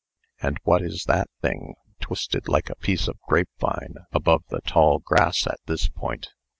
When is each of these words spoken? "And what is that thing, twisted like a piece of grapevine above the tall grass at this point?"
"And 0.41 0.57
what 0.63 0.81
is 0.81 1.03
that 1.03 1.29
thing, 1.43 1.75
twisted 1.99 2.47
like 2.47 2.71
a 2.71 2.75
piece 2.75 3.07
of 3.07 3.19
grapevine 3.27 3.97
above 4.11 4.43
the 4.49 4.61
tall 4.61 4.97
grass 4.97 5.45
at 5.45 5.59
this 5.67 5.89
point?" 5.89 6.29